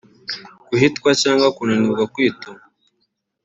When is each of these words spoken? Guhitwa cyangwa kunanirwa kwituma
Guhitwa 0.67 1.09
cyangwa 1.21 1.47
kunanirwa 1.55 2.03
kwituma 2.13 2.61